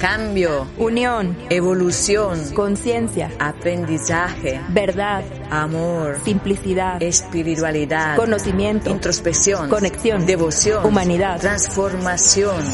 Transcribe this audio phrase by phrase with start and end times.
[0.00, 12.64] cambio, unión, evolución, conciencia, aprendizaje, verdad, amor, simplicidad, espiritualidad, conocimiento, introspección, conexión, devoción, humanidad, transformación.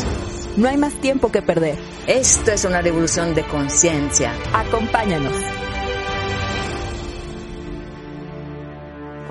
[0.57, 1.77] No hay más tiempo que perder.
[2.07, 4.33] Esto es una revolución de conciencia.
[4.55, 5.35] Acompáñanos.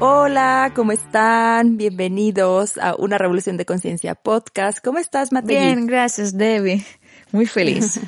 [0.01, 1.77] Hola, ¿cómo están?
[1.77, 4.83] Bienvenidos a una Revolución de Conciencia podcast.
[4.83, 5.55] ¿Cómo estás, Matei?
[5.57, 6.85] Bien, gracias, Debbie.
[7.35, 7.99] Muy feliz.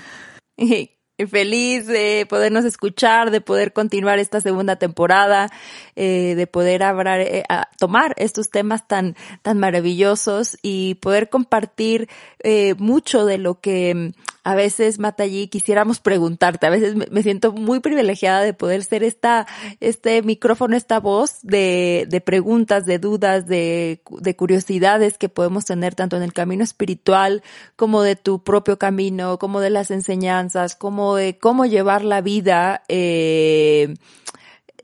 [1.29, 5.49] feliz de podernos escuchar, de poder continuar esta segunda temporada,
[5.97, 7.43] eh, de poder hablar, eh,
[7.77, 12.07] tomar estos temas tan, tan maravillosos y poder compartir
[12.39, 14.13] eh, mucho de lo que
[14.47, 16.67] a veces, Matallí, quisiéramos preguntarte.
[16.67, 19.45] A veces me siento muy privilegiada de poder ser esta,
[19.81, 25.95] este micrófono, esta voz de, de preguntas, de dudas, de, de curiosidades que podemos tener
[25.95, 27.43] tanto en el camino espiritual
[27.75, 32.83] como de tu propio camino, como de las enseñanzas, como de cómo llevar la vida,
[32.87, 33.95] eh,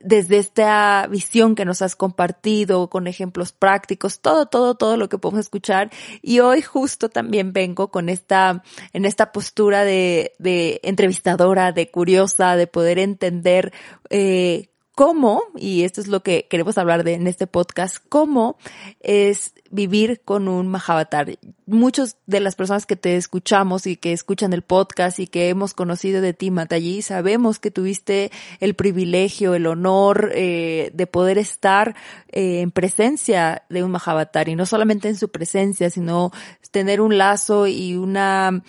[0.03, 5.17] desde esta visión que nos has compartido con ejemplos prácticos, todo, todo, todo lo que
[5.17, 5.89] podemos escuchar.
[6.21, 12.55] Y hoy justo también vengo con esta, en esta postura de, de entrevistadora, de curiosa,
[12.55, 13.73] de poder entender,
[14.09, 18.57] eh, cómo, y esto es lo que queremos hablar de en este podcast, cómo
[18.99, 21.37] es vivir con un Mahavatar.
[21.65, 25.73] Muchos de las personas que te escuchamos y que escuchan el podcast y que hemos
[25.73, 31.95] conocido de ti, Matayi, sabemos que tuviste el privilegio, el honor eh, de poder estar
[32.31, 36.31] eh, en presencia de un Mahavatar y no solamente en su presencia, sino
[36.71, 38.63] tener un lazo y una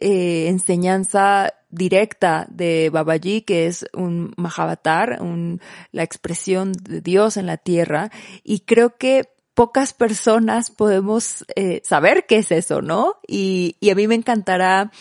[0.00, 5.60] eh, enseñanza directa de Babaji, que es un Mahavatar, un,
[5.92, 8.10] la expresión de Dios en la tierra,
[8.42, 13.16] y creo que pocas personas podemos eh, saber qué es eso, ¿no?
[13.26, 14.92] Y, y a mí me encantará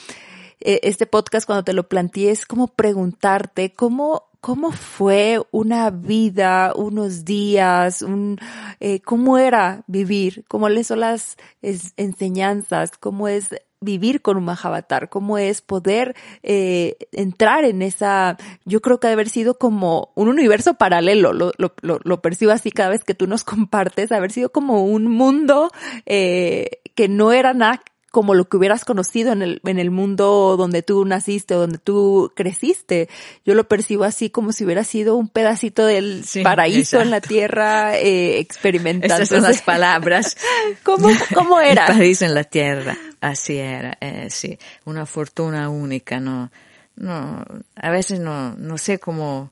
[0.59, 7.23] eh, este podcast cuando te lo plantees, como preguntarte cómo, cómo fue una vida, unos
[7.23, 8.39] días, un,
[8.79, 13.49] eh, cómo era vivir, cómo les son las enseñanzas, cómo es
[13.79, 19.09] vivir con un Mahavatar, cómo es poder eh, entrar en esa, yo creo que ha
[19.09, 23.13] de haber sido como un universo paralelo, lo, lo, lo, percibo así cada vez que
[23.13, 25.71] tú nos compartes, haber sido como un mundo
[26.05, 30.55] eh, que no era nada como lo que hubieras conocido en el, en el mundo
[30.57, 33.09] donde tú naciste o donde tú creciste.
[33.45, 37.95] Yo lo percibo así como si hubiera sido un pedacito del paraíso en la tierra
[37.95, 39.15] eh, experimentando.
[39.21, 40.35] Esas son las palabras.
[40.81, 41.85] ¿Cómo, cómo era?
[41.85, 42.97] El paraíso en la tierra.
[43.21, 44.57] Así era, eh, sí.
[44.85, 46.51] Una fortuna única, no,
[46.95, 47.43] no,
[47.75, 49.51] a veces no, no sé cómo,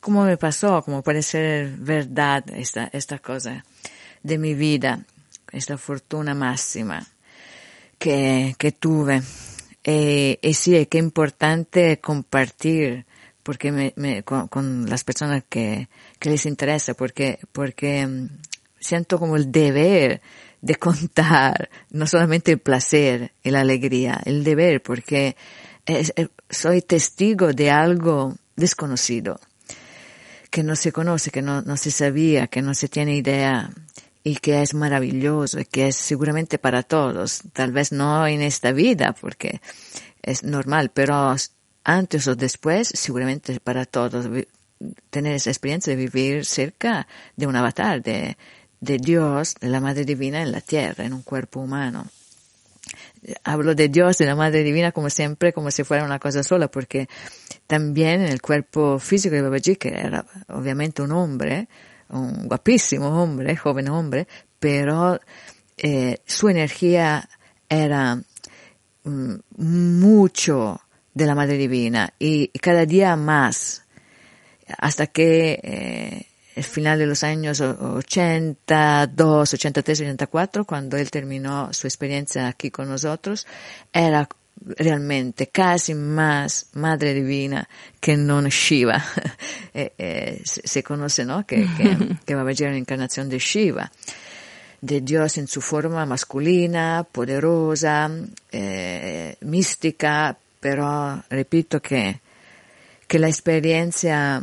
[0.00, 3.64] cómo me pasó, cómo puede ser verdad esta, esta cosa
[4.22, 5.04] de mi vida,
[5.52, 7.06] esta fortuna máxima
[7.98, 9.22] que, que tuve.
[9.84, 13.06] Eh, y sí, es que importante compartir
[13.42, 15.88] porque me, me, con, con, las personas que,
[16.18, 18.28] que les interesa, porque, porque mm,
[18.78, 20.20] siento como el deber
[20.60, 25.36] de contar no solamente el placer y la alegría, el deber, porque
[25.86, 26.12] es,
[26.48, 29.40] soy testigo de algo desconocido,
[30.50, 33.70] que no se conoce, que no, no se sabía, que no se tiene idea
[34.22, 38.72] y que es maravilloso y que es seguramente para todos, tal vez no en esta
[38.72, 39.60] vida porque
[40.22, 41.34] es normal, pero
[41.84, 44.26] antes o después seguramente para todos
[45.10, 47.06] tener esa experiencia de vivir cerca
[47.36, 48.36] de un avatar, de,
[48.80, 52.06] de Dios, de la Madre Divina en la tierra, en un cuerpo humano.
[53.44, 56.70] Hablo de Dios, de la Madre Divina, como siempre, como si fuera una cosa sola,
[56.70, 57.08] porque
[57.66, 61.68] también en el cuerpo físico de Babaji, que era obviamente un hombre,
[62.08, 64.26] un guapísimo hombre, joven hombre,
[64.58, 65.20] pero
[65.76, 67.28] eh, su energía
[67.68, 68.20] era
[69.04, 70.80] mm, mucho
[71.12, 73.84] de la Madre Divina y, cada día más,
[74.78, 81.86] hasta que eh, el final de los años 82, 83, 84, cuando él terminó su
[81.86, 83.46] experiencia aquí con nosotros,
[83.92, 84.28] era
[84.76, 87.66] realmente casi más Madre Divina
[88.00, 89.02] que non Shiva.
[89.74, 91.46] eh, eh, se conoce, ¿no?
[91.46, 93.90] Que, que, que va a venir la encarnación de Shiva,
[94.80, 98.10] de Dios en su forma masculina, poderosa,
[98.52, 102.20] eh, mística, pero repito que,
[103.06, 104.42] que la experiencia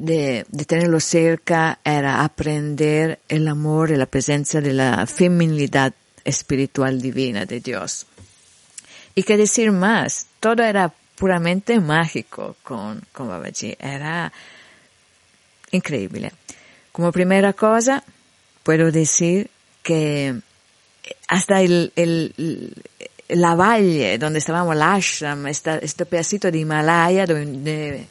[0.00, 5.92] de, de, tenerlo cerca era aprender el amor y la presencia de la feminidad
[6.24, 8.06] espiritual divina de Dios.
[9.14, 14.32] Y qué decir más, todo era puramente mágico con, con Babaji, era
[15.70, 16.32] increíble.
[16.92, 18.02] Como primera cosa,
[18.62, 19.50] puedo decir
[19.82, 20.40] que
[21.28, 22.74] hasta el, el,
[23.28, 28.06] la valle donde estábamos, el ashram, este pedacito de Himalaya donde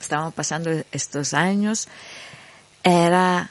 [0.00, 1.88] estábamos pasando estos años,
[2.82, 3.50] era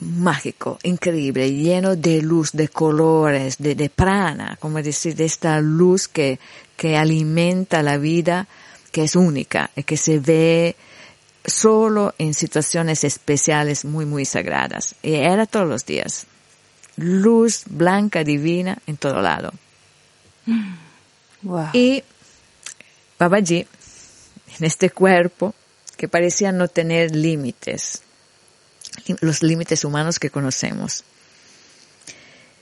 [0.00, 6.08] mágico, increíble, lleno de luz, de colores, de, de prana, como decir, de esta luz
[6.08, 6.38] que,
[6.76, 8.46] que alimenta la vida,
[8.92, 10.76] que es única y que se ve
[11.44, 14.94] solo en situaciones especiales muy, muy sagradas.
[15.02, 16.26] Y era todos los días.
[16.96, 19.52] Luz blanca, divina, en todo lado.
[21.72, 22.02] Y
[23.18, 23.66] Babaji,
[24.58, 25.54] en este cuerpo
[25.96, 28.02] que parecía no tener límites,
[29.20, 31.04] los límites humanos que conocemos.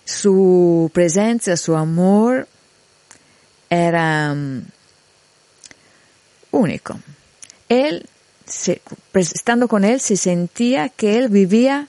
[0.05, 2.46] Su presencia, su amor
[3.70, 4.62] era mm,
[6.52, 7.00] único.
[7.69, 8.06] Él,
[9.14, 11.88] estando con él, se sentía que él vivía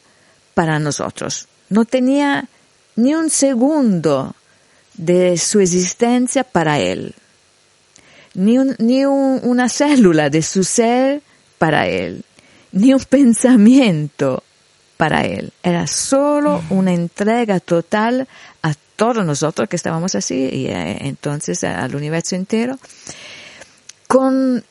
[0.53, 1.47] para nosotros.
[1.69, 2.47] No tenía
[2.95, 4.35] ni un segundo
[4.93, 7.13] de su existencia para él,
[8.35, 11.21] ni, ni una célula de su ser
[11.57, 12.23] para él
[12.75, 14.43] ni un pensamiento
[14.97, 15.51] para él.
[15.63, 18.27] Era solo una entrega total
[18.61, 22.77] a todos nosotros que estábamos así y eh, entonces al universo entero
[24.07, 24.63] con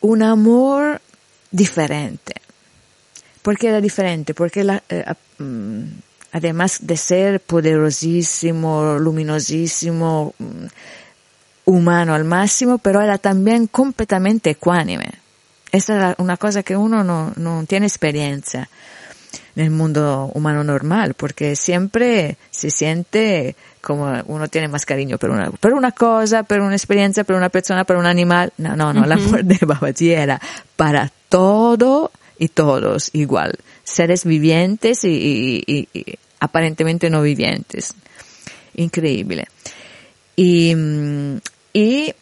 [0.00, 1.00] un amor
[1.50, 2.34] diferente.
[3.42, 4.32] ¿Por qué era diferente?
[4.32, 5.04] Porque eh,
[5.38, 5.82] mm,
[6.32, 10.66] además de ser poderosísimo, luminosísimo, mm,
[11.68, 15.10] humano al máximo, pero era también completamente ecuánime
[15.72, 18.68] esa es una cosa que uno no, no tiene experiencia
[19.56, 25.30] en el mundo humano normal, porque siempre se siente como uno tiene más cariño por
[25.30, 28.52] una, por una cosa, por una experiencia, por una persona, por un animal.
[28.58, 30.40] No, no, no, la amor de Babaji era
[30.76, 33.58] para todo y todos igual.
[33.84, 37.94] Seres vivientes y, y, y aparentemente no vivientes.
[38.76, 39.48] Increíble.
[40.36, 40.74] Y,
[41.78, 42.12] y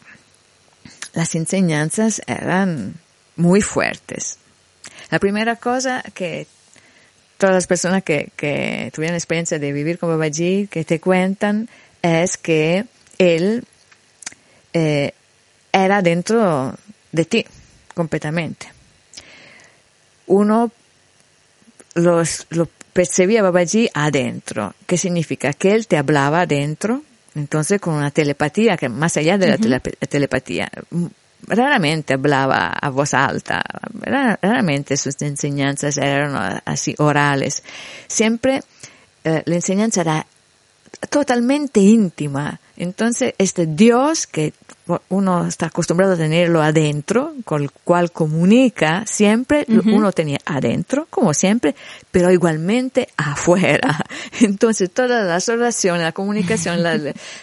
[1.13, 2.93] las enseñanzas eran
[3.35, 4.37] muy fuertes.
[5.09, 6.45] La primera cosa que
[7.39, 11.69] todas las personas que, tuvieron experiencia de vivir con Babaji, que te cuentan,
[12.03, 12.85] es que
[13.17, 13.63] él
[14.73, 15.13] eh,
[15.71, 16.75] era dentro
[17.11, 17.43] de ti,
[17.95, 18.67] completamente.
[20.27, 20.71] Uno
[21.95, 24.75] los, lo percibía Babaji adentro.
[24.85, 25.51] ¿Qué significa?
[25.53, 27.01] Que él te hablaba adentro,
[27.37, 30.69] entonces con una telepatía que más allá de la telepatía,
[31.47, 33.63] raramente hablaba a voz alta,
[34.41, 37.63] raramente sus enseñanzas eran así orales.
[38.07, 38.61] Siempre
[39.23, 40.25] eh, la enseñanza era
[41.09, 42.59] totalmente íntima.
[42.75, 44.53] Entonces, este Dios que
[45.09, 51.33] uno está acostumbrado a tenerlo adentro, con el cual comunica siempre, uno tenía adentro, como
[51.33, 51.75] siempre,
[52.11, 53.99] pero igualmente afuera.
[54.41, 56.99] Entonces, todas las oraciones, la comunicación, la,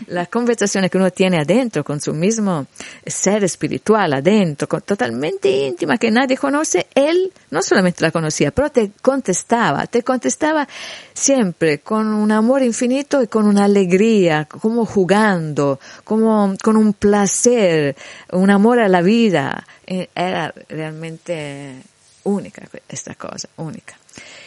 [0.06, 2.66] la conversación que uno tiene adentro con su mismo
[3.06, 8.92] ser espiritual adentro, totalmente íntima, que nadie conoce, él no solamente la conocía, pero te
[9.02, 10.66] contestaba, te contestaba
[11.12, 17.33] siempre con un amor infinito y con una alegría, como jugando, como con un placer
[17.34, 17.96] ser,
[18.32, 19.66] un amor a la vida.
[19.86, 21.82] Eh, era realmente
[22.24, 23.98] única esta cosa, única.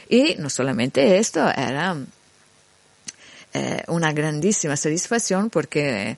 [0.09, 1.95] Y no solamente esto, era
[3.53, 6.17] eh, una grandísima satisfacción porque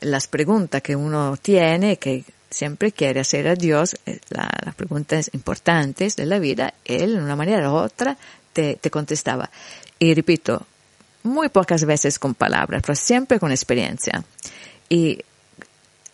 [0.00, 6.16] las preguntas que uno tiene, que siempre quiere hacer a Dios, eh, las preguntas importantes
[6.16, 8.16] de la vida, Él, de una manera u otra,
[8.52, 9.50] te, te contestaba.
[9.98, 10.66] Y repito,
[11.24, 14.22] muy pocas veces con palabras, pero siempre con experiencia.
[14.88, 15.18] Y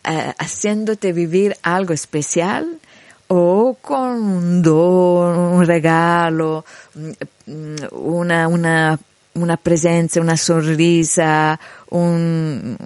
[0.05, 2.79] eh, haciéndote vivir algo especial
[3.29, 6.65] o con un don, un regalo,
[6.95, 8.99] mm, una, una,
[9.35, 12.77] una presencia, una sonrisa, un,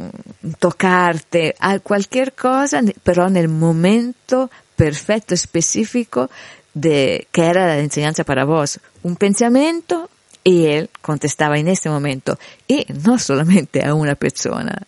[0.59, 6.31] tocarte, cualquier cosa, pero en el momento perfecto, específico
[6.75, 8.81] de que era la enseñanza para vos.
[9.03, 10.11] Un pensamiento
[10.43, 12.39] y él contestaba en ese momento.
[12.69, 14.83] Y no solamente a una persona,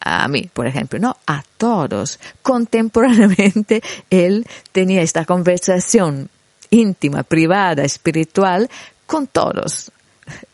[0.00, 2.18] a mí, por ejemplo, no, a todos.
[2.42, 6.30] Contemporáneamente, él tenía esta conversación
[6.70, 8.70] íntima, privada, espiritual,
[9.06, 9.92] con todos.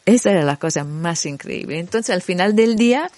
[0.04, 1.78] Esa era la cosa más increíble.
[1.78, 3.10] Entonces, al final del día,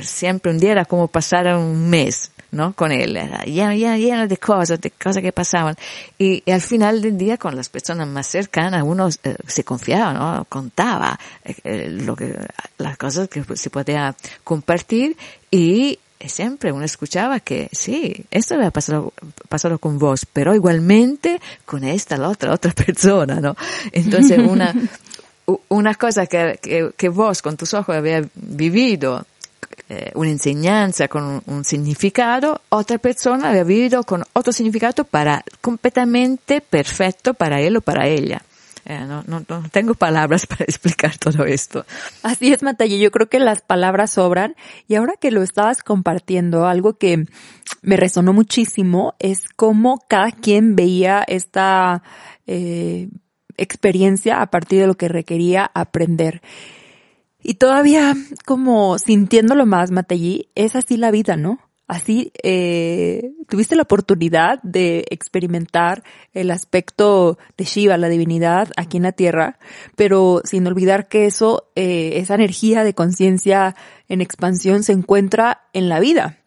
[0.00, 2.74] siempre un día era como pasar un mes, ¿no?
[2.74, 5.74] Con él, era lleno, lleno, de cosas, de cosas que pasaban.
[6.18, 10.44] Y, al final del día, con las personas más cercanas, uno eh, se confiaba, ¿no?
[10.48, 12.38] Contaba eh, eh, lo que,
[12.78, 15.16] las cosas que se podía compartir
[15.50, 19.12] y siempre uno escuchaba que sí, esto había pasado,
[19.48, 23.56] pasado con vos, pero igualmente con esta, la otra, otra persona, ¿no?
[23.92, 24.74] Entonces una,
[25.68, 29.26] una cosa que, que, que vos con tus ojos habías vivido
[29.88, 37.34] eh, un'insegnanza con un, significado, otra persona había vivido con otro significado para completamente perfecto
[37.34, 38.42] para él o para ella.
[38.84, 41.84] Eh, no, no, no, tengo palabras para explicar todo esto.
[42.22, 42.98] Así es, Matalle.
[42.98, 44.56] Yo creo que las palabras sobran.
[44.88, 47.26] Y ahora que lo estabas compartiendo, algo que
[47.82, 52.02] me resonó muchísimo es cómo cada quien veía esta
[52.46, 53.08] eh,
[53.56, 56.42] experiencia a partir de lo que requería aprender.
[57.42, 61.58] Y todavía como sintiéndolo más, Matallí, es así la vida, ¿no?
[61.88, 69.02] Así eh, tuviste la oportunidad de experimentar el aspecto de Shiva, la divinidad, aquí en
[69.02, 69.58] la tierra,
[69.96, 73.76] pero sin olvidar que eso, eh, esa energía de conciencia
[74.08, 76.38] en expansión se encuentra en la vida.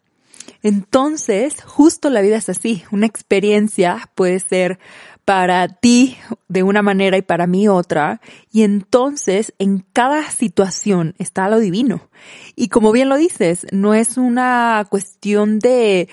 [0.63, 2.83] Entonces, justo la vida es así.
[2.91, 4.79] Una experiencia puede ser
[5.25, 6.17] para ti
[6.47, 8.21] de una manera y para mí otra.
[8.51, 12.09] Y entonces en cada situación está lo divino.
[12.55, 16.07] Y como bien lo dices, no es una cuestión de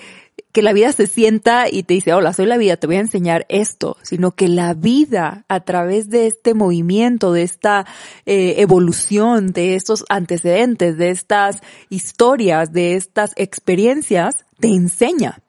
[0.51, 3.01] que la vida se sienta y te dice, hola, soy la vida, te voy a
[3.01, 7.87] enseñar esto, sino que la vida a través de este movimiento, de esta
[8.25, 15.42] eh, evolución, de estos antecedentes, de estas historias, de estas experiencias, te enseña.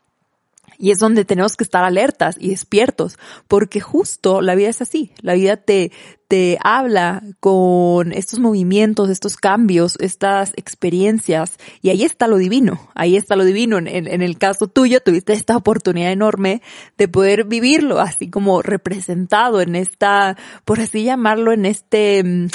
[0.85, 3.17] Y es donde tenemos que estar alertas y despiertos,
[3.49, 5.13] porque justo la vida es así.
[5.23, 5.93] La vida te,
[6.29, 12.87] te habla con estos movimientos, estos cambios, estas experiencias, y ahí está lo divino.
[12.95, 13.79] Ahí está lo divino.
[13.79, 16.61] En, en, el caso tuyo, tuviste esta oportunidad enorme
[16.99, 20.37] de poder vivirlo, así como representado en esta,
[20.67, 22.49] por así llamarlo, en este, mm,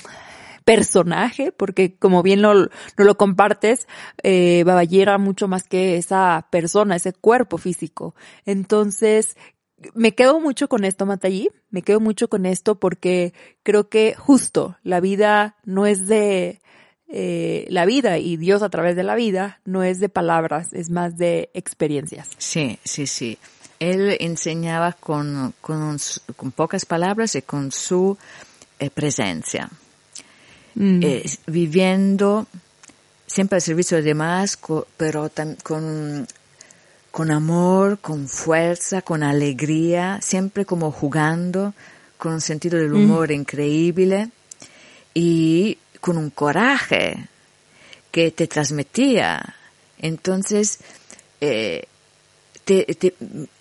[0.69, 3.87] personaje, porque como bien no, lo compartes,
[4.21, 8.13] eh, Baballera mucho más que esa persona, ese cuerpo físico.
[8.45, 9.35] Entonces,
[9.95, 13.33] me quedo mucho con esto, Matallí, me quedo mucho con esto porque
[13.63, 16.61] creo que justo la vida no es de
[17.07, 20.91] eh, la vida y Dios a través de la vida no es de palabras, es
[20.91, 22.29] más de experiencias.
[22.37, 23.39] Sí, sí, sí.
[23.79, 25.97] Él enseñaba con, con,
[26.35, 28.19] con pocas palabras y con su
[28.77, 29.67] eh, presencia.
[30.75, 31.03] Mm.
[31.03, 32.47] eh, viviendo
[33.25, 34.57] siempre al servicio de demás,
[34.97, 35.31] pero
[35.63, 36.27] con,
[37.11, 41.73] con amor, con fuerza, con alegría, siempre como jugando,
[42.17, 42.95] con un sentido del mm.
[42.95, 44.29] humor increíble
[45.13, 47.27] y con un coraje
[48.11, 49.55] que te transmitía.
[49.99, 50.79] Entonces,
[51.41, 51.85] eh,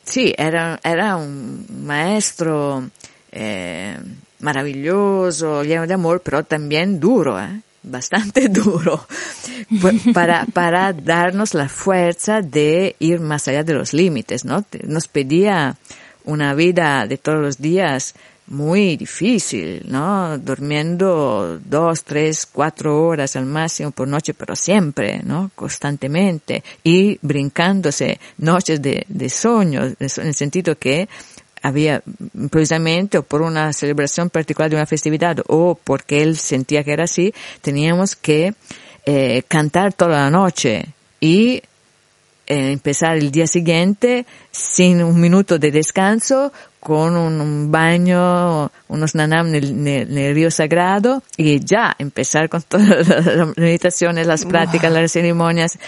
[0.04, 2.90] sí, era, era un maestro
[3.32, 3.98] eh,
[4.40, 7.60] maravilloso, lleno de amor, pero también duro, ¿eh?
[7.82, 9.06] bastante duro,
[10.12, 14.64] para, para darnos la fuerza de ir más allá de los límites, ¿no?
[14.84, 15.76] Nos pedía
[16.24, 18.14] una vida de todos los días
[18.48, 20.38] muy difícil, ¿no?
[20.38, 25.50] Durmiendo dos, tres, cuatro horas al máximo por noche, pero siempre, ¿no?
[25.54, 26.62] Constantemente.
[26.82, 31.08] Y brincándose noches de, de sueño, en el sentido que
[31.62, 32.02] había
[32.50, 37.04] precisamente o por una celebración particular de una festividad o porque él sentía que era
[37.04, 38.54] así, teníamos que
[39.06, 40.86] eh, cantar toda la noche
[41.20, 41.62] y
[42.46, 49.54] eh, empezar el día siguiente sin un minuto de descanso con un, baño, unos nanam
[49.54, 55.78] en el, río sagrado y ya empezar con todas las meditaciones, las prácticas, las ceremonias.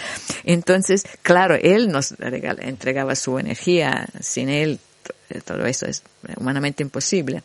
[0.43, 2.13] Entonces, claro, él nos
[2.59, 4.79] entregaba su energía, sin él
[5.39, 6.03] todo eso es
[6.35, 7.43] humanamente imposible.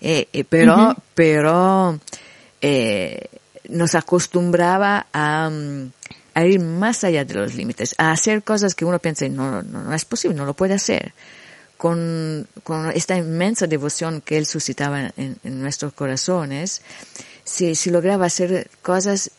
[0.00, 1.98] Eh, eh, pero, pero
[2.60, 3.28] eh,
[3.68, 5.92] nos acostumbraba a, mm,
[6.34, 9.82] a, ir más allá de los límites, a hacer cosas que uno piensa, no, no,
[9.84, 11.12] no es posible, no lo puede hacer.
[11.76, 16.82] Con, con esta inmensa devoción que él suscitaba en, en nuestros corazones,
[17.42, 19.30] si, si lograba hacer cosas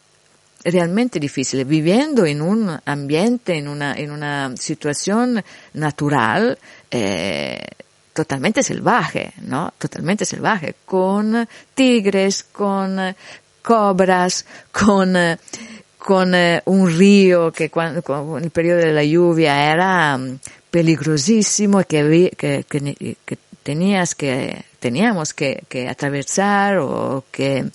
[0.65, 6.57] realmente difíciles, viviendo en un ambiente, en una, en una situación natural,
[6.95, 7.59] eh,
[8.13, 9.73] totalmente salvaje, ¿no?
[9.77, 12.97] Totalmente salvaje, con tigres, con
[13.61, 15.15] cobras, con,
[15.97, 20.39] con eh, un río que cuando, con el periodo de la lluvia era mm,
[20.71, 27.65] peligrosísimo y que, que, que, tenías que, teníamos que, que atravesar o que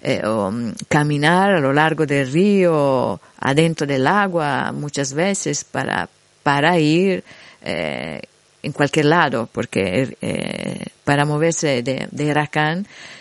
[0.00, 6.08] eh, o mm, caminar a lo largo del río, adentro del agua, muchas veces para,
[6.42, 7.22] para ir
[8.62, 12.48] en cualquier lado, porque eh, para moverse de, de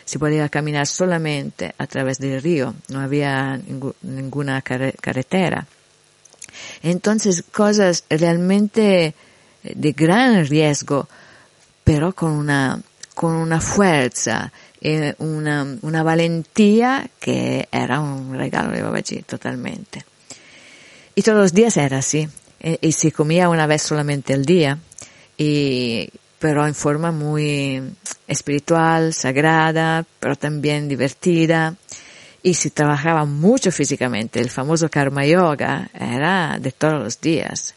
[0.05, 3.59] se podía caminar solamente a través del río, no había
[4.03, 5.65] ninguna carretera.
[6.83, 9.15] Entonces, cosas realmente
[9.63, 11.07] de gran riesgo,
[11.83, 12.79] pero con una,
[13.15, 14.51] con una fuerza
[15.19, 20.03] una, una valentía que era un regalo de Babaji totalmente.
[21.13, 22.27] y todos los días era así.
[22.63, 24.77] Y, y se comía una vez solamente al día,
[25.43, 26.07] y,
[26.37, 27.81] pero en forma muy
[28.27, 31.75] espiritual, sagrada, pero también divertida.
[32.43, 34.39] Y se trabajaba mucho físicamente.
[34.39, 37.73] El famoso karma yoga era de todos los días.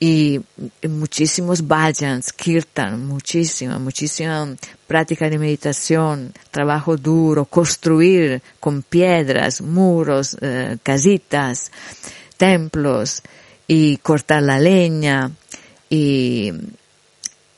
[0.00, 0.40] Y
[0.88, 4.56] muchísimos bhajans, kirtan, muchísima, muchísima
[4.88, 11.70] práctica de meditación, trabajo duro, construir con piedras, muros, eh, casitas,
[12.36, 13.22] templos
[13.68, 15.30] y cortar la leña
[15.90, 16.52] y,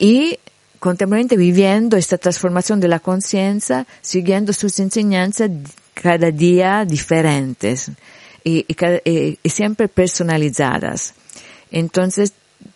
[0.01, 0.41] y
[0.81, 5.51] contemporáneamente viviendo esta transformación de la conciencia, siguiendo sus enseñanzas
[5.95, 7.91] cada día diferentes
[8.43, 11.15] y, y, y siempre personalizadas.
[11.71, 12.33] Entonces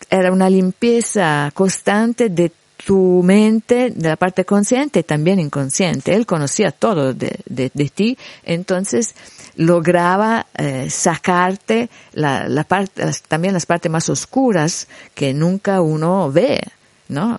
[0.09, 2.51] era una limpieza constante de
[2.85, 6.13] tu mente, de la parte consciente y también inconsciente.
[6.13, 9.15] Él conocía todo de, de, ti, entonces
[9.55, 16.61] lograba eh, sacarte la, la parte, también las partes más oscuras que nunca uno ve,
[17.09, 17.37] ¿no?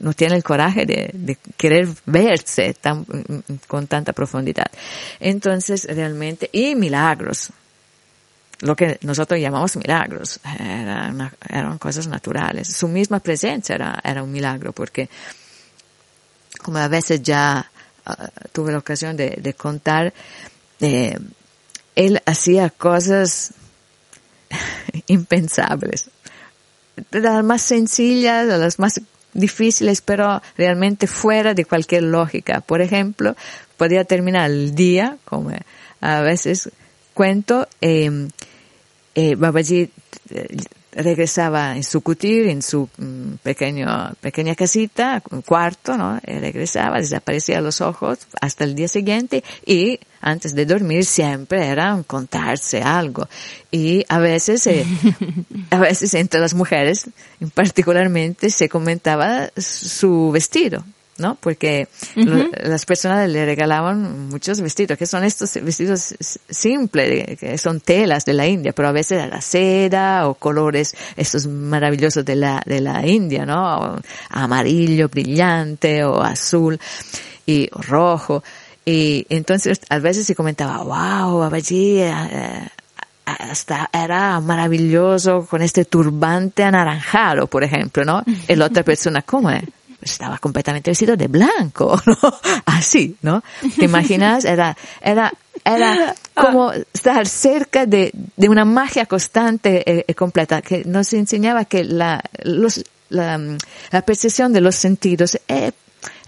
[0.00, 2.74] no, tiene el coraje de, querer verse
[3.66, 4.70] con tanta profundidad.
[5.20, 7.50] Entonces, realmente, y milagros,
[8.60, 10.40] lo que nosotros llamamos milagros,
[11.48, 12.68] eran cosas naturales.
[12.68, 15.08] Su misma presencia era, era un milagro, porque
[16.64, 17.70] como a veces ya
[18.06, 18.12] uh,
[18.52, 20.14] tuve la ocasión de, contar,
[20.80, 21.18] eh,
[21.94, 23.52] él hacía cosas
[25.06, 26.10] impensables,
[27.10, 29.00] las más sencillas, de las más
[29.32, 32.60] difíciles, pero realmente fuera de cualquier lógica.
[32.60, 33.36] Por ejemplo,
[33.76, 35.50] podía terminar el día, como
[36.00, 36.70] a veces
[37.14, 38.28] cuento, eh,
[39.14, 39.90] eh, Babaji
[40.94, 46.20] regresaba en su cutir, en su um, pequeño, pequeña casita, cuarto, ¿no?
[46.26, 52.02] Y regresaba, desaparecía los ojos hasta el día siguiente y antes de dormir siempre era
[52.06, 53.28] contarse algo.
[53.70, 54.86] Y a veces, eh,
[55.70, 57.06] a veces entre las mujeres,
[57.52, 60.84] particularmente, se comentaba su vestido.
[61.16, 61.36] ¿no?
[61.40, 62.62] Porque uh -huh.
[62.64, 66.14] las personas le regalaban muchos vestidos, que son estos vestidos
[66.48, 71.46] simples, que son telas de la India, pero a veces era seda o colores estos
[71.46, 73.78] maravillosos de la, de la India, ¿no?
[73.78, 76.80] O amarillo brillante o azul
[77.46, 78.42] y rojo.
[78.84, 82.68] Y entonces a veces se comentaba, wow, Babaji, eh,
[83.24, 88.22] hasta era maravilloso con este turbante anaranjado, por ejemplo, ¿no?
[88.48, 89.64] Y la otra persona, ¿cómo es?
[90.04, 92.16] estaba completamente vestido de blanco, ¿no?
[92.66, 93.42] Así, ¿no?
[93.76, 94.44] ¿Te imaginas?
[94.44, 95.32] Era, era,
[95.64, 101.12] era como estar cerca de, de una magia constante y eh, eh, completa que nos
[101.12, 103.40] enseñaba que la, los, la,
[103.90, 105.72] la percepción de los sentidos es,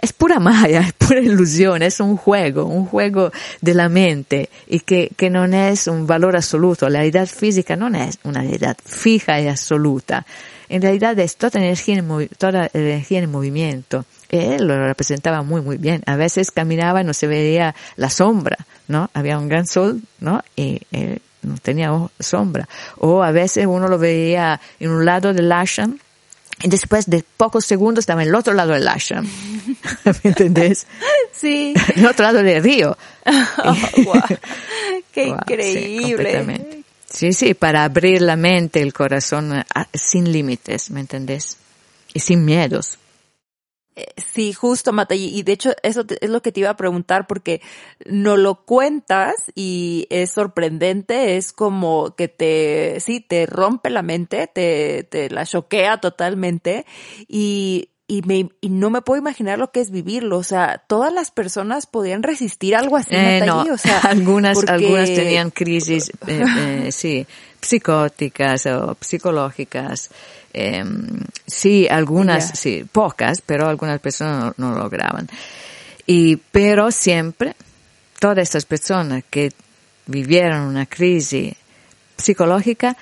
[0.01, 3.31] es pura magia, es pura ilusión, es un juego, un juego
[3.61, 6.89] de la mente y que, que no es un valor absoluto.
[6.89, 10.25] La realidad física no es una realidad fija y absoluta
[10.69, 14.05] en realidad es toda energía en, movimiento.
[14.29, 16.03] Él lo representaba muy, muy bien.
[16.07, 18.57] A veces caminaba y no se veía la sombra,
[18.89, 19.11] ¿no?
[19.15, 20.43] Había un gran sol, ¿no?
[20.57, 22.69] Y él no tenía sombra.
[22.99, 25.99] O a veces uno lo veía en un lado del ashram
[26.63, 29.27] y después de pocos segundos estaba en el otro lado del ashram.
[30.05, 30.87] ¿Me entendés?
[31.33, 31.75] Sí.
[31.95, 32.97] En el otro lado del río.
[33.59, 34.23] Oh, wow.
[35.13, 36.33] Qué wow, increíble.
[36.47, 39.65] Sí, Sí, sí, para abrir la mente, el corazón
[39.95, 41.57] sin límites, ¿me entendés?
[42.13, 42.99] Y sin miedos.
[44.17, 47.63] Sí, justo, Mata, y de hecho eso es lo que te iba a preguntar porque
[48.05, 54.47] no lo cuentas y es sorprendente, es como que te, sí, te rompe la mente,
[54.49, 56.85] te, te la choquea totalmente
[57.27, 60.39] y y, me, y no me puedo imaginar lo que es vivirlo.
[60.39, 63.15] O sea, todas las personas podían resistir algo así.
[63.17, 64.73] Eh, no, o sea, algunas, porque...
[64.73, 66.45] algunas tenían crisis, eh,
[66.87, 67.27] eh, sí,
[67.61, 70.11] psicóticas o psicológicas.
[70.59, 70.85] Eh,
[71.47, 72.57] sí, algunas, yeah.
[72.57, 75.29] sí, pocas, pero algunas personas no, no lograban.
[76.07, 77.55] Y, pero siempre,
[78.19, 79.53] todas estas personas que
[80.07, 81.55] vivieron una crisis
[82.17, 82.97] psicológica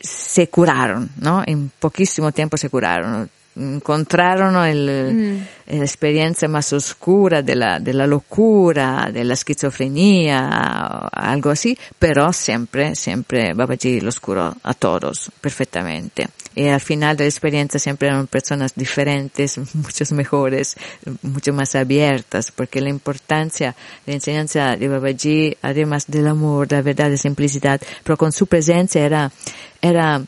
[0.00, 1.44] se curaron, ¿no?
[1.46, 5.42] En poquísimo tiempo se curaron incontrarono il, mm.
[5.76, 14.20] l'esperienza más oscura della, della locura, della schizofrenia, algo así, pero siempre, siempre Babaji los
[14.20, 16.28] curó a todos perfectamente.
[16.54, 20.76] Y al final de la experiencia siempre eran personas diferentes, muchas mejores,
[21.22, 23.74] mucho más abiertas, porque la importancia,
[24.06, 29.04] la enseñanza de Babaji, además del amor, la verdad, de simplicidad, pero con su presencia
[29.04, 29.30] era,
[29.80, 30.22] era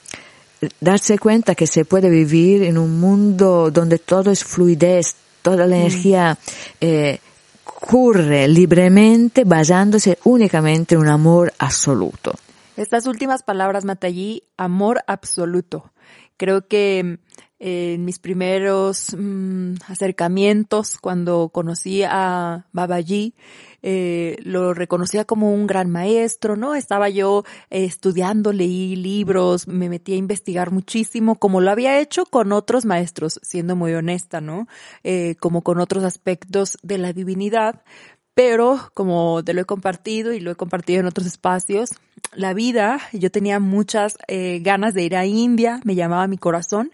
[0.80, 5.76] darse cuenta que se puede vivir en un mundo donde todo es fluidez, toda la
[5.76, 5.80] mm.
[5.80, 6.38] energía
[6.80, 7.18] eh,
[7.64, 12.34] corre libremente basándose únicamente en un amor absoluto.
[12.76, 15.92] Estas últimas palabras, Matallí, amor absoluto.
[16.36, 17.18] Creo que
[17.60, 23.34] en mis primeros mm, acercamientos, cuando conocí a Babaji,
[23.82, 26.74] eh, lo reconocía como un gran maestro, ¿no?
[26.74, 32.24] Estaba yo eh, estudiando, leí libros, me metí a investigar muchísimo, como lo había hecho
[32.24, 34.66] con otros maestros, siendo muy honesta, ¿no?
[35.04, 37.82] Eh, como con otros aspectos de la divinidad.
[38.32, 41.90] Pero, como te lo he compartido y lo he compartido en otros espacios,
[42.32, 46.90] la vida, yo tenía muchas eh, ganas de ir a India, me llamaba mi corazón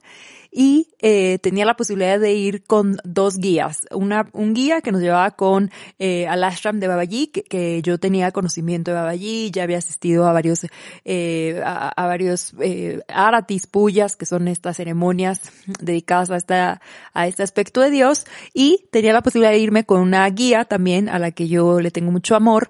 [0.50, 3.86] y eh, tenía la posibilidad de ir con dos guías.
[3.90, 8.32] Una, un guía que nos llevaba con eh, al ashram de Babaji, que, yo tenía
[8.32, 10.66] conocimiento de Babaji, ya había asistido a varios,
[11.04, 15.40] eh, a, varios eh, aratis, puyas, que son estas ceremonias
[15.80, 16.80] dedicadas a, esta,
[17.12, 21.08] a este aspecto de Dios, y tenía la posibilidad de irme con una guía también
[21.08, 22.68] a la que yo le tengo mucho amor.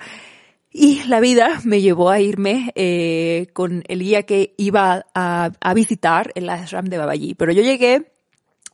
[0.78, 6.32] Y la vida me llevó a irme eh, con el guía que iba a, visitar
[6.34, 7.34] el ashram de Babaji.
[7.34, 8.12] Pero yo llegué,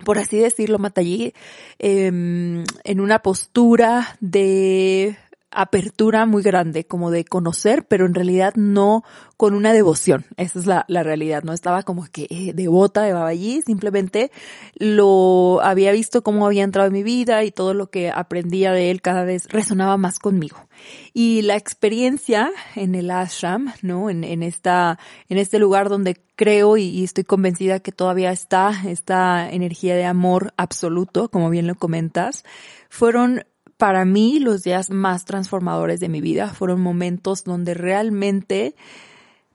[0.05, 1.33] por así decirlo, Matallí,
[1.79, 5.17] eh, en una postura de
[5.53, 9.05] apertura muy grande, como de conocer, pero en realidad no
[9.37, 10.25] con una devoción.
[10.37, 11.43] Esa es la, la realidad.
[11.43, 14.31] No estaba como que eh, devota de Babaji, simplemente
[14.75, 18.91] lo había visto cómo había entrado en mi vida y todo lo que aprendía de
[18.91, 20.69] él cada vez resonaba más conmigo.
[21.13, 24.11] Y la experiencia en el ashram, ¿no?
[24.11, 28.73] En, en esta, en este lugar donde creo y, y estoy convencida que todavía está
[28.87, 32.45] esta energía de amor absoluto, como bien lo comentas,
[32.89, 33.45] fueron
[33.77, 38.75] para mí los días más transformadores de mi vida fueron momentos donde realmente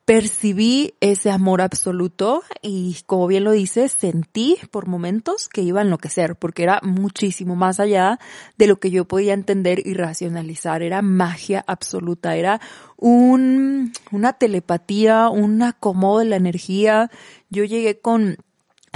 [0.07, 5.83] percibí ese amor absoluto y como bien lo dices, sentí por momentos que iba a
[5.83, 8.17] enloquecer porque era muchísimo más allá
[8.57, 10.81] de lo que yo podía entender y racionalizar.
[10.81, 12.61] Era magia absoluta, era
[12.95, 17.11] un, una telepatía, un acomodo de la energía.
[17.49, 18.37] Yo llegué con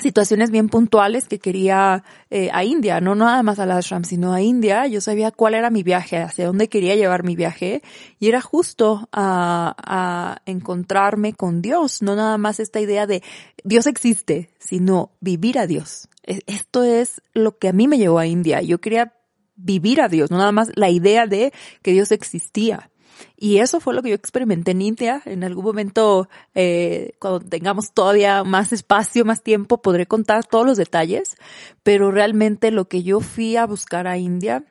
[0.01, 4.33] situaciones bien puntuales que quería eh, a India, no nada más a la ashram, sino
[4.33, 4.87] a India.
[4.87, 7.81] Yo sabía cuál era mi viaje, hacia dónde quería llevar mi viaje
[8.19, 13.23] y era justo a, a encontrarme con Dios, no nada más esta idea de
[13.63, 16.09] Dios existe, sino vivir a Dios.
[16.23, 18.61] E, esto es lo que a mí me llevó a India.
[18.61, 19.13] Yo quería
[19.55, 22.89] vivir a Dios, no nada más la idea de que Dios existía.
[23.37, 25.21] Y eso fue lo que yo experimenté en India.
[25.25, 30.77] En algún momento, eh, cuando tengamos todavía más espacio, más tiempo, podré contar todos los
[30.77, 31.37] detalles.
[31.83, 34.65] Pero realmente lo que yo fui a buscar a India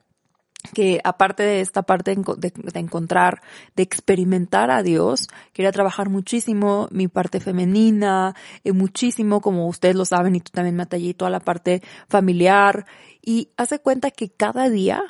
[0.74, 3.40] que aparte de esta parte de, encontrar,
[3.76, 8.34] de experimentar a Dios, quería trabajar muchísimo mi parte femenina,
[8.64, 12.86] eh, muchísimo, como ustedes lo saben, y tú también, Matallí, toda la parte familiar.
[13.22, 15.02] Y hace cuenta que cada día,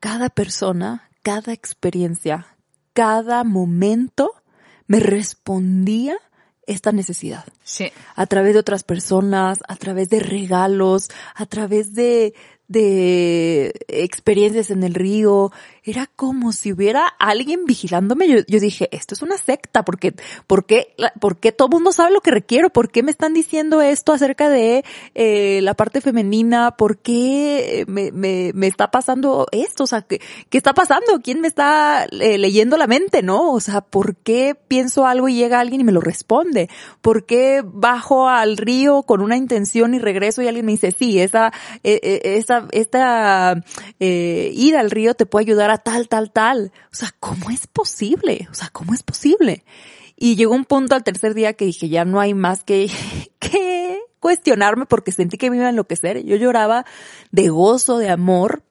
[0.00, 2.51] cada persona, cada experiencia,
[2.92, 4.32] cada momento
[4.86, 6.16] me respondía
[6.66, 7.44] esta necesidad.
[7.64, 7.90] Sí.
[8.14, 12.34] A través de otras personas, a través de regalos, a través de,
[12.68, 15.52] de experiencias en el río.
[15.84, 18.28] Era como si hubiera alguien vigilándome.
[18.28, 20.14] Yo, yo dije, esto es una secta, porque,
[20.46, 22.70] ¿por qué, por qué todo mundo sabe lo que requiero?
[22.70, 26.76] ¿Por qué me están diciendo esto acerca de eh, la parte femenina?
[26.76, 29.84] ¿Por qué me, me, me, está pasando esto?
[29.84, 31.20] O sea, ¿qué, qué está pasando?
[31.22, 33.52] ¿Quién me está eh, leyendo la mente, no?
[33.52, 36.68] O sea, ¿por qué pienso algo y llega alguien y me lo responde?
[37.00, 41.18] ¿Por qué bajo al río con una intención y regreso y alguien me dice, sí,
[41.20, 43.62] esa, eh, esa esta,
[44.00, 46.72] eh, ida al río te puede ayudar a tal, tal, tal.
[46.92, 48.48] O sea, ¿cómo es posible?
[48.50, 49.64] O sea, ¿cómo es posible?
[50.16, 52.90] Y llegó un punto al tercer día que dije, ya no hay más que,
[53.38, 56.24] que cuestionarme porque sentí que me iba a enloquecer.
[56.24, 56.84] Yo lloraba
[57.30, 58.62] de gozo, de amor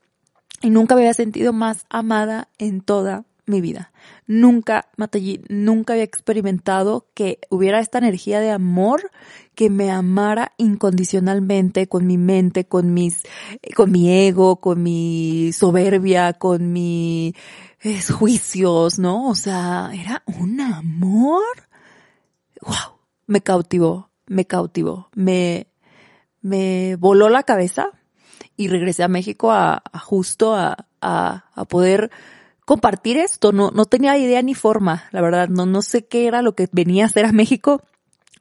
[0.61, 3.91] y nunca me había sentido más amada en toda mi vida.
[4.31, 9.11] Nunca, Matallí, nunca había experimentado que hubiera esta energía de amor
[9.55, 13.23] que me amara incondicionalmente con mi mente, con mis,
[13.75, 17.33] con mi ego, con mi soberbia, con mis
[18.17, 19.27] juicios, ¿no?
[19.27, 21.43] O sea, era un amor.
[22.61, 25.67] Wow, me cautivó, me cautivó, me,
[26.39, 27.89] me voló la cabeza
[28.55, 32.11] y regresé a México a, justo a, a, a poder
[32.65, 33.51] compartir esto.
[33.51, 35.49] No, no tenía idea ni forma, la verdad.
[35.49, 37.81] No, no sé qué era lo que venía a hacer a México,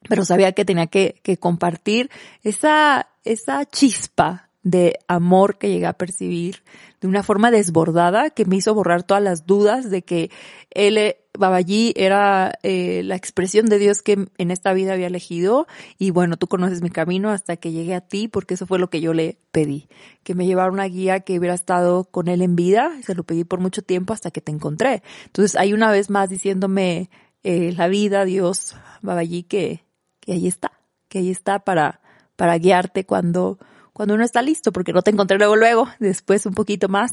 [0.07, 2.09] pero sabía que tenía que, que compartir
[2.43, 6.63] esa, esa chispa de amor que llegué a percibir
[6.99, 10.29] de una forma desbordada que me hizo borrar todas las dudas de que
[10.69, 15.65] él, eh, Babaji, era eh, la expresión de Dios que en esta vida había elegido
[15.97, 18.89] y bueno, tú conoces mi camino hasta que llegué a ti porque eso fue lo
[18.89, 19.87] que yo le pedí,
[20.23, 23.43] que me llevara una guía que hubiera estado con él en vida, se lo pedí
[23.43, 25.01] por mucho tiempo hasta que te encontré.
[25.25, 27.09] Entonces hay una vez más diciéndome,
[27.43, 29.83] eh, la vida, Dios, Babaji, que,
[30.19, 30.73] que ahí está,
[31.07, 32.01] que ahí está para,
[32.35, 33.57] para guiarte cuando,
[33.93, 37.11] cuando uno está listo, porque no te encontré luego, luego, después un poquito más.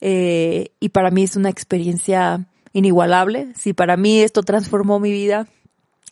[0.00, 3.52] Eh, y para mí es una experiencia inigualable.
[3.56, 5.46] Si para mí esto transformó mi vida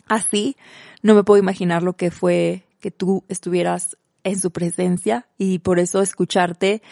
[0.08, 0.56] así,
[1.02, 5.78] no me puedo imaginar lo que fue que tú estuvieras en su presencia y por
[5.78, 6.82] eso escucharte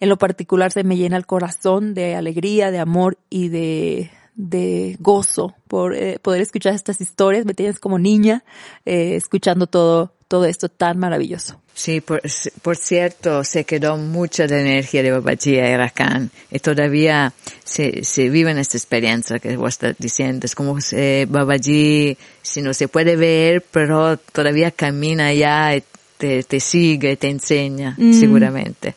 [0.00, 4.96] en lo particular se me llena el corazón de alegría, de amor y de, de
[4.98, 7.44] gozo por eh, poder escuchar estas historias.
[7.44, 8.42] Me tienes como niña
[8.86, 11.60] eh, escuchando todo, todo esto tan maravilloso.
[11.80, 12.20] Sí, por,
[12.60, 17.32] por, cierto, se quedó mucha de energía de Babaji y Rakan y todavía
[17.64, 20.44] se, se vive en esta experiencia que vos estás diciendo.
[20.44, 25.82] Es como si Babaji, si no se puede ver, pero todavía camina allá y
[26.18, 28.12] te, te sigue, te enseña, mm.
[28.12, 28.94] seguramente.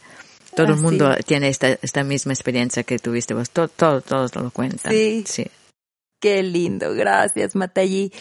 [0.53, 3.49] Todo el mundo tiene esta, esta misma experiencia que tuviste vos.
[3.49, 4.91] Todo, todo, todos lo cuentan.
[4.91, 5.23] Sí.
[5.25, 5.47] sí.
[6.19, 6.93] Qué lindo.
[6.93, 8.11] Gracias, Matayi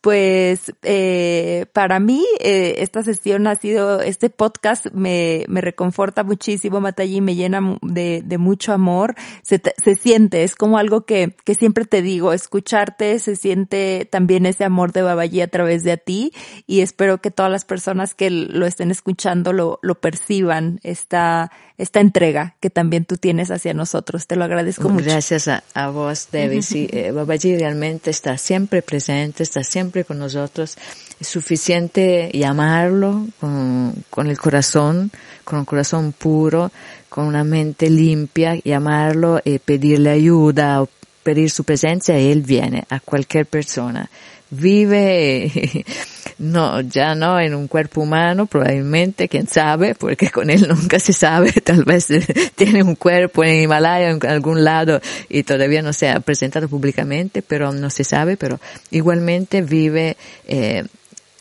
[0.00, 6.80] pues eh, para mí eh, esta sesión ha sido, este podcast me, me reconforta muchísimo,
[6.80, 11.54] Matayi, me llena de, de mucho amor, se, se siente, es como algo que, que
[11.54, 15.96] siempre te digo, escucharte, se siente también ese amor de Babaji a través de a
[15.96, 16.32] ti
[16.66, 22.00] y espero que todas las personas que lo estén escuchando lo, lo perciban, esta, esta
[22.00, 24.26] entrega que también tú tienes hacia nosotros.
[24.26, 25.06] Te lo agradezco mucho.
[25.06, 26.62] Gracias a, a vos, Debbie.
[26.62, 30.76] Sí, eh, Babaji realmente está siempre presente, está siempre con nosotros.
[31.20, 35.10] Es suficiente llamarlo con, con el corazón,
[35.44, 36.70] con un corazón puro,
[37.08, 40.88] con una mente limpia, llamarlo y pedirle ayuda o
[41.28, 44.08] pedir su presencia y él viene a cualquier persona.
[44.48, 45.84] Vive
[46.38, 51.12] no, ya no en un cuerpo humano, probablemente, quién sabe, porque con él nunca se
[51.12, 52.08] sabe, tal vez
[52.54, 57.42] tiene un cuerpo en Himalaya, en algún lado, y todavía no se ha presentado públicamente,
[57.42, 58.58] pero no se sabe, pero
[58.90, 60.82] igualmente vive eh,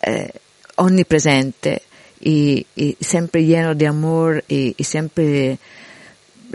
[0.02, 0.32] eh,
[0.76, 1.82] omnipresente
[2.20, 5.60] y, y, siempre lleno de amor y, y siempre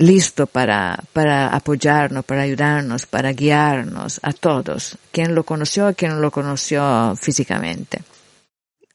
[0.02, 6.12] listo para, para apoyarnos, para ayudarnos, para guiarnos a todos, quien lo conoció, y quien
[6.12, 8.02] no lo conoció físicamente.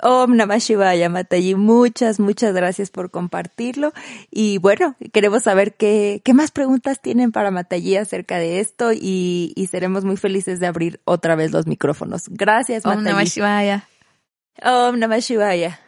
[0.03, 1.55] Om Namah Shivaya, Matayi.
[1.55, 3.93] Muchas, muchas gracias por compartirlo.
[4.29, 9.53] Y bueno, queremos saber qué, qué más preguntas tienen para Matayi acerca de esto y,
[9.55, 12.25] y seremos muy felices de abrir otra vez los micrófonos.
[12.29, 12.99] Gracias, Matayi.
[12.99, 13.87] Om Namah Shivaya.
[14.61, 15.79] Om Namah Shivaya.